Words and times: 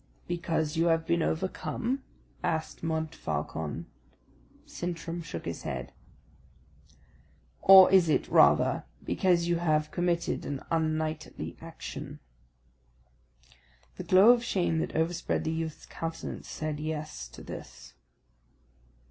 "Because 0.25 0.77
you 0.77 0.85
have 0.87 1.05
been 1.05 1.21
overcome?" 1.21 2.01
asked 2.43 2.81
Montfaucon. 2.81 3.85
Sintram 4.65 5.21
shook 5.21 5.45
his 5.45 5.61
head. 5.61 5.93
"Or 7.61 7.91
is 7.91 8.09
it, 8.09 8.27
rather, 8.27 8.85
because 9.03 9.47
you 9.47 9.57
have 9.57 9.91
committed 9.91 10.43
an 10.43 10.63
unknightly 10.71 11.55
action?" 11.61 12.19
The 13.97 14.03
glow 14.03 14.31
of 14.31 14.43
shame 14.43 14.79
that 14.79 14.95
overspread 14.95 15.43
the 15.43 15.51
youth's 15.51 15.85
countenance 15.85 16.47
said 16.49 16.79
yes 16.79 17.27
to 17.27 17.43
this. 17.43 17.93